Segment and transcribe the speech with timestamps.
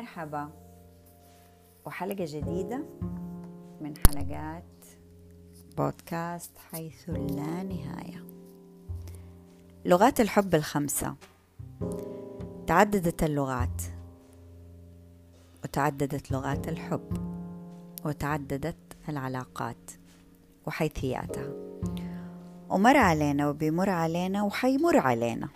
[0.00, 0.50] مرحبا.
[1.86, 2.84] وحلقة جديدة
[3.80, 4.64] من حلقات
[5.76, 8.24] بودكاست حيث لا نهاية.
[9.84, 11.14] لغات الحب الخمسة.
[12.66, 13.82] تعددت اللغات.
[15.64, 17.08] وتعددت لغات الحب.
[18.04, 19.90] وتعددت العلاقات.
[20.66, 21.52] وحيثياتها.
[22.70, 25.48] ومر علينا وبيمر علينا وحيمر علينا.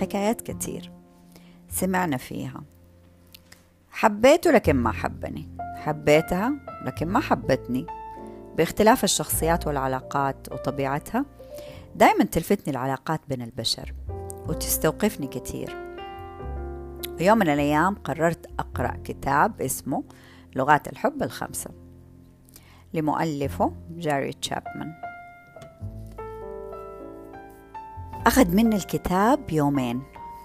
[0.00, 0.92] حكايات كتير.
[1.68, 2.62] سمعنا فيها.
[4.00, 5.48] حبيته لكن ما حبني.
[5.76, 6.52] حبيتها
[6.84, 7.86] لكن ما حبتني.
[8.56, 11.24] باختلاف الشخصيات والعلاقات وطبيعتها
[11.94, 13.94] دائما تلفتني العلاقات بين البشر
[14.48, 15.76] وتستوقفني كثير
[17.20, 20.04] يوم من الأيام قررت أقرأ كتاب اسمه
[20.56, 21.70] لغات الحب الخمسة
[22.94, 24.92] لمؤلفه جاري تشابمان.
[28.26, 30.02] أخذ مني الكتاب يومين.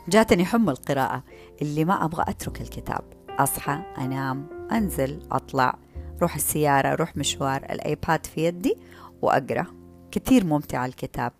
[0.07, 1.23] جاتني حمى القراءة
[1.61, 3.14] اللي ما أبغى أترك الكتاب.
[3.39, 5.75] أصحى أنام أنزل أطلع
[6.21, 8.77] روح السيارة روح مشوار الأيباد في يدي
[9.21, 9.65] وأقرأ.
[10.11, 11.31] كثير ممتع الكتاب.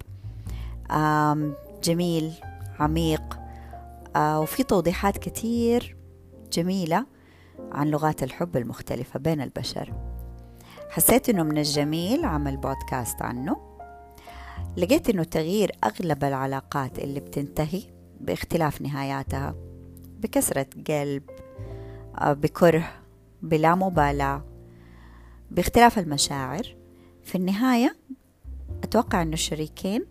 [1.83, 2.33] جميل
[2.79, 3.39] عميق.
[4.17, 5.97] وفي توضيحات كثير
[6.53, 7.05] جميلة
[7.71, 9.93] عن لغات الحب المختلفة بين البشر.
[10.89, 13.57] حسيت إنه من الجميل عمل بودكاست عنه.
[14.77, 17.81] لقيت إنه تغيير أغلب العلاقات اللي بتنتهي
[18.21, 19.55] باختلاف نهاياتها
[20.19, 21.23] بكسرة قلب
[22.23, 22.91] بكره
[23.41, 24.43] بلا مبالاة.
[25.51, 26.75] باختلاف المشاعر
[27.23, 27.95] في النهاية
[28.83, 30.05] أتوقع أن الشريكين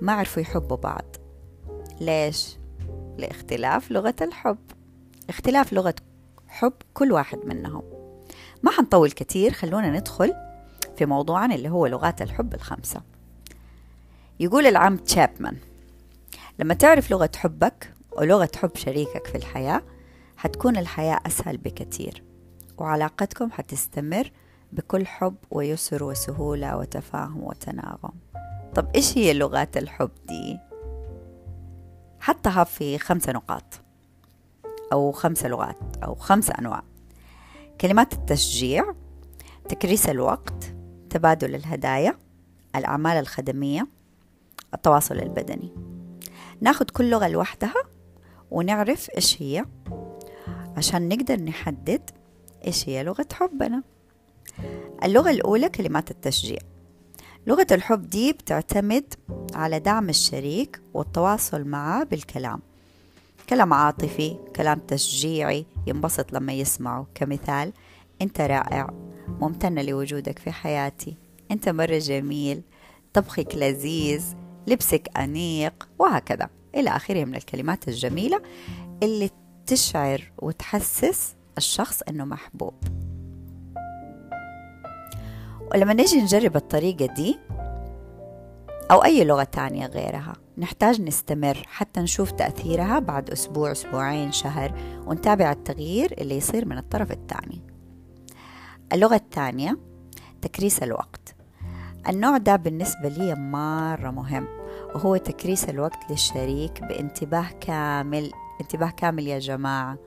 [0.00, 1.04] ما عرفوا يحبوا بعض.
[2.00, 2.56] ليش؟
[3.18, 4.58] لاختلاف لغة الحب.
[5.28, 5.94] اختلاف لغة
[6.48, 7.82] حب كل واحد منهم.
[8.62, 10.34] ما حنطول كتير خلونا ندخل
[10.96, 13.02] في موضوعنا اللي هو لغات الحب الخمسة.
[14.40, 15.56] يقول العم تشابمان
[16.58, 19.82] لما تعرف لغة حبك ولغة حب شريكك في الحياة
[20.38, 22.22] حتكون الحياة أسهل بكثير
[22.78, 24.30] وعلاقتكم حتستمر
[24.72, 28.12] بكل حب ويسر وسهولة وتفاهم وتناغم.
[28.74, 30.58] طب إيش هي لغات الحب دي؟
[32.20, 33.80] حطها في خمسة نقاط
[34.92, 36.82] أو خمسة لغات أو خمسة أنواع.
[37.80, 38.94] كلمات التشجيع
[39.68, 40.74] تكريس الوقت
[41.10, 42.18] تبادل الهدايا
[42.76, 43.86] الأعمال الخدمية
[44.74, 45.72] التواصل البدني.
[46.60, 47.84] ناخذ كل لغة لوحدها
[48.50, 49.64] ونعرف إيش هي.
[50.78, 52.10] عشان نقدر نحدد
[52.66, 53.82] إيش هي لغة حبنا.
[55.04, 56.58] اللغة الأولى كلمات التشجيع.
[57.46, 59.14] لغة الحب دي بتعتمد
[59.54, 62.60] على دعم الشريك والتواصل معه بالكلام.
[63.48, 67.06] كلام عاطفي كلام تشجيعي ينبسط لما يسمعه.
[67.14, 67.72] كمثال
[68.22, 68.90] أنت رائع
[69.28, 71.16] ممتنة لوجودك في حياتي.
[71.50, 72.62] أنت مرة جميل
[73.14, 74.24] طبخك لذيذ
[74.66, 76.48] لبسك أنيق وهكذا.
[76.74, 78.42] إلى آخره من الكلمات الجميلة
[79.02, 79.30] اللي
[79.68, 82.74] تشعر وتحسس الشخص أنه محبوب.
[85.74, 87.38] ولما نجي نجرب الطريقة دي
[88.90, 94.72] أو أي لغة تانية غيرها نحتاج نستمر حتى نشوف تأثيرها بعد أسبوع أسبوعين شهر
[95.06, 97.62] ونتابع التغيير اللي يصير من الطرف الثاني.
[98.92, 99.78] اللغة الثانية
[100.42, 101.34] تكريس الوقت.
[102.08, 104.48] النوع ده بالنسبة لي مرة مهم
[104.94, 109.98] وهو تكريس الوقت للشريك بانتباه كامل انتباه كامل يا جماعة.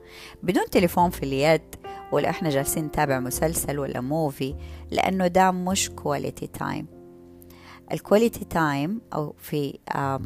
[0.42, 1.74] بدون تليفون في اليد
[2.12, 4.54] ولا إحنا جالسين نتابع مسلسل ولا موفي
[4.90, 6.86] لأنه ده مش quality time
[7.92, 9.78] ال quality time أو في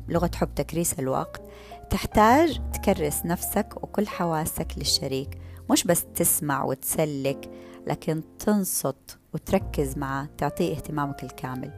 [0.08, 1.42] لغة حب تكريس الوقت
[1.90, 5.38] تحتاج تكرس نفسك وكل حواسك للشريك.
[5.70, 7.50] مش بس تسمع وتسلك
[7.86, 11.72] لكن تنصت وتركز معه تعطيه اهتمامك الكامل.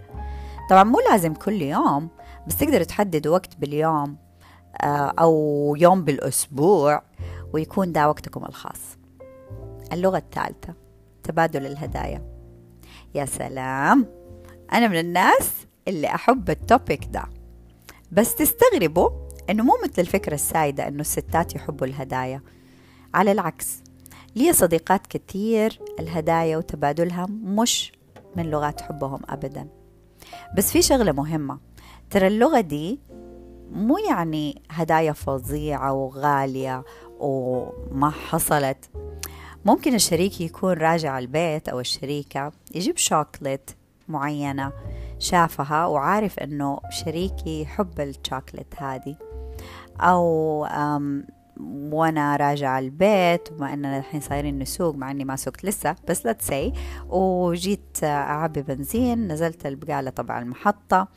[0.71, 2.09] طبعا مو لازم كل يوم
[2.47, 4.17] بس تقدر تحدد وقت باليوم
[5.19, 7.03] أو يوم بالأسبوع
[7.53, 8.99] ويكون ده وقتكم الخاص.
[9.93, 10.75] اللغة الثالثة
[11.23, 12.23] تبادل الهدايا.
[13.15, 14.07] يا سلام.
[14.73, 15.51] أنا من الناس
[15.89, 17.25] اللي أحب التوبيك ده.
[18.13, 19.11] بس تستغربوا
[19.51, 22.43] إنه مو مثل الفكرة السائدة إنه الستات يحبوا الهدايا.
[23.15, 23.83] على العكس
[24.37, 27.93] لي صديقات كتير الهدايا وتبادلها مش
[28.37, 29.69] من لغات حبهم أبدا.
[30.57, 31.59] بس في شغلة مهمة.
[32.11, 33.01] ترى اللغة دي
[33.73, 36.85] مو يعني هدايا فظيعة وغالية
[37.21, 38.91] وما حصلت.
[39.65, 43.71] ممكن الشريك يكون راجع البيت أو الشريكة يجيب شوكليت
[44.09, 44.73] معينة
[45.19, 49.17] شافها وعارف إنه شريكي يحب الشوكليت هذه.
[50.01, 50.67] أو
[51.93, 56.33] وأنا راجعة البيت وبما إننا الحين صايرين نسوق مع إني ما سوقت لسه بس let's
[56.33, 56.73] say
[57.09, 61.09] وجيت أعبي بنزين نزلت البقالة تبع المحطة.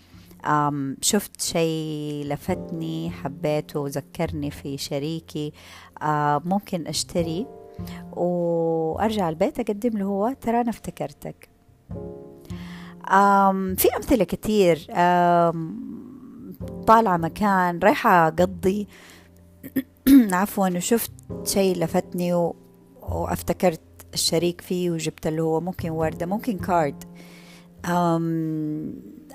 [1.01, 5.53] شفت شيء لفتني حبيته وذكرني في شريكي
[6.45, 7.47] ممكن أشتري
[8.11, 10.35] وأرجع البيت أقدم له هو.
[10.41, 11.49] ترى أنا افتكرتك.
[13.77, 14.85] في أمثلة كتير.
[16.87, 18.87] طالعة مكان رايحة أقضي.
[20.31, 21.11] عفوا وشفت
[21.43, 22.55] شيء لفتني و...
[23.01, 23.81] وافتكرت
[24.13, 25.61] الشريك فيه وجبت له هو.
[25.61, 27.03] ممكن وردة ممكن كارد.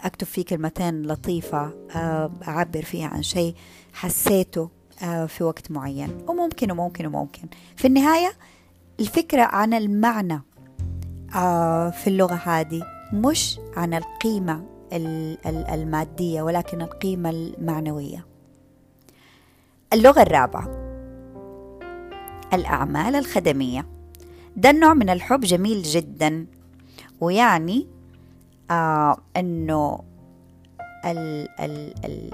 [0.04, 1.70] أكتب فيه كلمتين لطيفة
[2.48, 3.54] أعبر فيها عن شيء
[3.92, 4.70] حسيته
[5.26, 6.10] في وقت معين.
[6.28, 7.48] وممكن وممكن وممكن.
[7.76, 8.32] في النهاية
[9.00, 10.40] الفكرة عن المعنى
[11.92, 12.82] في اللغة هذه
[13.12, 14.64] مش عن القيمة
[15.72, 18.26] المادية ولكن القيمة المعنوية.
[19.92, 20.68] اللغة الرابعة
[22.52, 23.86] الأعمال الخدمية.
[24.56, 26.46] ده النوع من الحب جميل جدا
[27.20, 27.86] ويعني
[28.70, 30.00] آه إنه
[31.04, 32.30] ال ال ال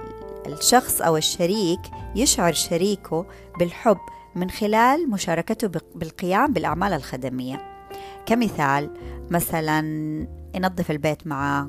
[0.47, 1.81] الشخص أو الشريك
[2.17, 3.27] يشعر شريكه
[3.59, 3.99] بالحب
[4.35, 7.61] من خلال مشاركته بالقيام بالأعمال الخدمية.
[8.27, 8.91] كمثال
[9.31, 9.81] مثلا
[10.55, 11.67] ينظف البيت معاه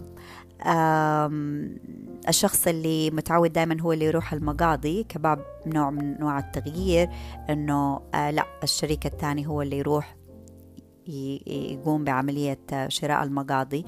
[2.30, 7.10] الشخص اللي متعود دائما هو اللي يروح المقاضي كباب نوع من أنواع التغيير
[7.50, 10.16] إنه آه لا الشريك الثاني هو اللي يروح
[11.48, 13.86] يقوم بعملية شراء المقاضي.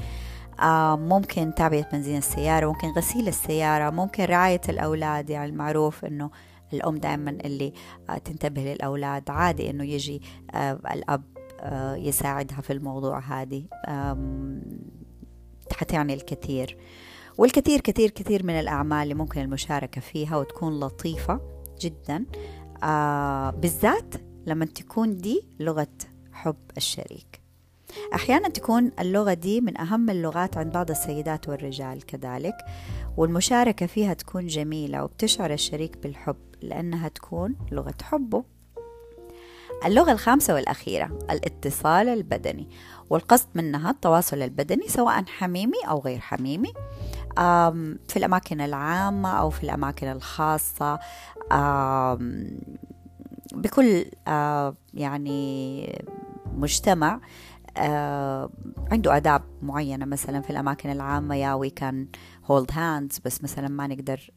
[0.95, 5.29] ممكن تعبئة بنزين السيارة ممكن غسيل السيارة ممكن رعاية الأولاد.
[5.29, 6.31] يعني المعروف أنه
[6.73, 7.73] الأم دائما اللي
[8.09, 10.21] آه تنتبه للأولاد عادي أنه يجي
[10.51, 11.23] آه الأب
[11.59, 13.65] آه يساعدها في الموضوع هذه.
[15.71, 16.77] حتعني الكثير.
[17.37, 21.41] والكثير كثير كثير من الأعمال اللي ممكن المشاركة فيها وتكون لطيفة
[21.81, 22.25] جدا
[22.83, 24.15] آه بالذات
[24.45, 25.87] لما تكون دي لغة
[26.33, 27.44] حب الشريك.
[28.15, 32.55] أحيانا تكون اللغة دي من أهم اللغات عند بعض السيدات والرجال كذلك
[33.17, 38.43] والمشاركة فيها تكون جميلة وبتشعر الشريك بالحب لأنها تكون لغة حبه.
[39.85, 42.69] اللغة الخامسة والأخيرة الاتصال البدني
[43.09, 46.73] والقصد منها التواصل البدني سواء حميمي أو غير حميمي
[48.07, 50.99] في الأماكن العامة أو في الأماكن الخاصة
[53.53, 54.05] بكل
[54.93, 56.05] يعني
[56.53, 57.19] مجتمع
[58.91, 62.07] عنده آداب معينة مثلا في الأماكن العامة yeah we can
[62.45, 64.31] hold hands بس مثلا ما نقدر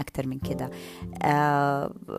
[0.00, 0.70] أكثر من كده.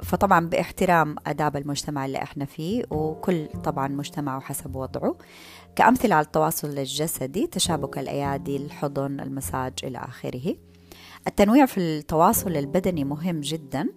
[0.04, 5.18] فطبعا باحترام آداب المجتمع اللي إحنا فيه وكل طبعا مجتمع وحسب وضعه.
[5.76, 10.56] كأمثلة على التواصل الجسدي تشابك الأيادي الحضن المساج إلى آخره.
[11.28, 13.90] التنويع في التواصل البدني مهم جدا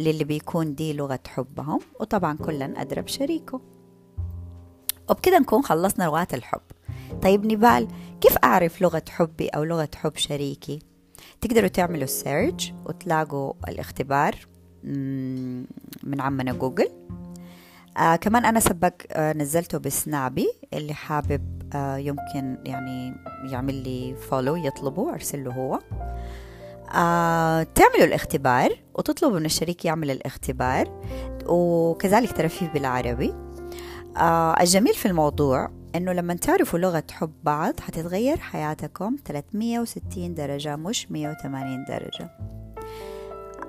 [0.00, 3.60] للي بيكون دي لغة حبهم وطبعا كلا أدرى بشريكه.
[5.10, 6.60] وبكده نكون خلصنا لغات الحب.
[7.22, 7.88] طيب نبال
[8.20, 10.78] كيف أعرف لغة حبي أو لغة حب شريكي؟
[11.40, 14.34] تقدروا تعملوا search وتلاقوا الاختبار
[16.02, 16.88] من عمنا جوجل.
[17.98, 23.14] آه كمان أنا سبق آه نزلته بسنابي اللي حابب آه يمكن يعني
[23.50, 25.78] يعمل لي فولو يطلبه أرسل له هو.
[26.94, 31.00] آه تعملوا الاختبار وتطلبوا من الشريك يعمل الاختبار
[31.46, 33.34] وكذلك ترى فيه بالعربي.
[34.16, 41.10] آه الجميل في الموضوع إنه لما تعرفوا لغة حب بعض حتتغير حياتكم 360 درجة مش
[41.10, 42.30] 180 درجة.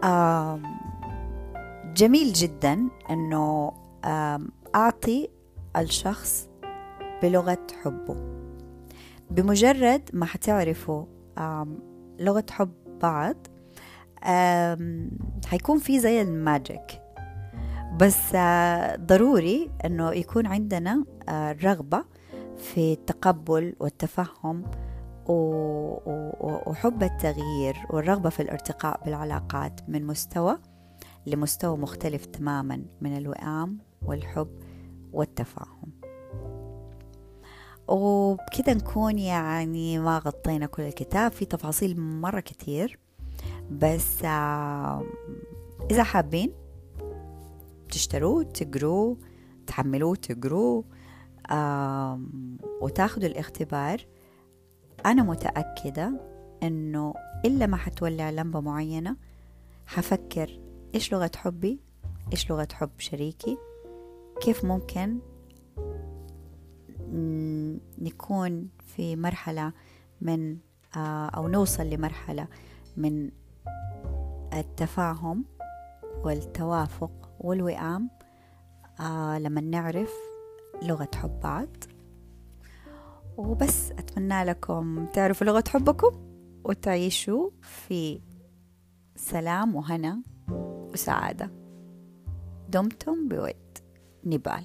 [0.04, 0.60] آه
[1.96, 3.72] جميل جدا إنه
[4.75, 5.29] أعطي
[5.77, 6.50] الشخص
[7.22, 8.15] بلغة حبه.
[9.32, 11.06] بمجرد ما حتعرفوا
[12.20, 13.36] لغة حب بعض
[15.46, 17.02] حيكون في زي الماجيك.
[18.00, 22.05] بس آه، ضروري إنه يكون عندنا الرغبة آه،
[22.57, 24.63] في التقبل والتفهم
[26.67, 30.57] وحب التغيير والرغبة في الارتقاء بالعلاقات من مستوى
[31.25, 34.50] لمستوى مختلف تماما من الوئام والحب
[35.13, 35.91] والتفاهم.
[37.88, 43.00] وبكده نكون يعني ما غطينا كل الكتاب في تفاصيل مرة كتير
[43.71, 45.03] بس آه،
[45.91, 46.62] إذا حابين
[47.93, 49.17] تشتروه تقروه
[49.67, 50.83] تحملوه تقروه
[52.81, 54.05] وتاخذوا الاختبار.
[55.05, 56.21] أنا متأكدة
[56.63, 57.13] إنه
[57.45, 59.17] إلا ما حتولع لمبة معينة
[59.85, 60.59] حفكر
[60.95, 61.79] إيش لغة حبي
[62.31, 63.57] إيش لغة حب شريكي
[64.41, 65.19] كيف ممكن
[68.01, 69.73] نكون في مرحلة
[70.21, 70.57] من
[71.35, 72.47] أو نوصل لمرحلة
[72.97, 73.31] من
[74.53, 75.45] التفاهم
[76.23, 78.09] والتوافق والوئام
[79.00, 80.13] آه لما نعرف
[80.83, 81.69] لغة حب بعض.
[83.38, 86.12] وبس أتمنى لكم تعرفوا لغة حبكم
[86.63, 88.21] وتعيشوا في
[89.15, 90.23] سلام وهنا
[90.93, 91.51] وسعادة.
[92.69, 93.55] دمتم بود.
[94.25, 94.63] نيبال